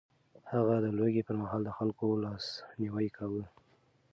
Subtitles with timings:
[0.51, 3.43] هغه د لوږې پر مهال د خلکو لاسنيوی کاوه.